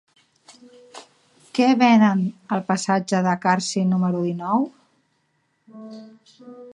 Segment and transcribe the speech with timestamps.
[1.57, 2.23] Què venen
[2.57, 4.65] al passatge de Carsi número dinou?